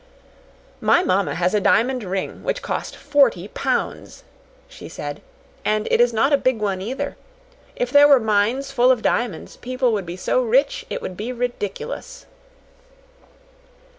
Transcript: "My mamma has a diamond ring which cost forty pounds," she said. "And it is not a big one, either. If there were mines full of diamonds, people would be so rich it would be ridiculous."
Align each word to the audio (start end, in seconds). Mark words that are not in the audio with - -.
"My 0.79 1.03
mamma 1.03 1.35
has 1.35 1.53
a 1.53 1.59
diamond 1.59 2.03
ring 2.03 2.43
which 2.43 2.63
cost 2.63 2.95
forty 2.95 3.49
pounds," 3.49 4.23
she 4.67 4.89
said. 4.89 5.21
"And 5.63 5.87
it 5.91 6.01
is 6.01 6.11
not 6.11 6.33
a 6.33 6.37
big 6.39 6.57
one, 6.59 6.81
either. 6.81 7.17
If 7.75 7.91
there 7.91 8.07
were 8.07 8.19
mines 8.19 8.71
full 8.71 8.89
of 8.89 9.03
diamonds, 9.03 9.57
people 9.57 9.93
would 9.93 10.07
be 10.07 10.17
so 10.17 10.41
rich 10.41 10.87
it 10.89 11.03
would 11.03 11.15
be 11.15 11.31
ridiculous." 11.31 12.25